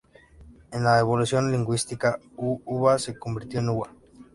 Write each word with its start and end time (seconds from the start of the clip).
En 0.71 0.83
la 0.83 0.97
evolución 0.97 1.51
lingüística, 1.51 2.17
U-uva 2.35 2.97
se 2.97 3.19
convirtió 3.19 3.59
en 3.59 3.69
Uba. 3.69 3.93